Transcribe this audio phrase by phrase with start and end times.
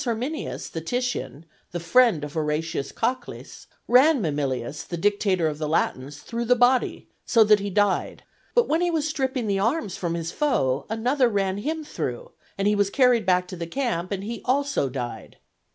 [0.03, 6.21] Herminius the Titian, the friend of Horatius Cocles, ran Mamilius, the dictator of the Latins,
[6.23, 8.23] through the body, so that he died;
[8.55, 12.67] but when he was stripping the arms from his foe, another ran him through, and
[12.67, 15.37] he was carried back to the camp, and he also died.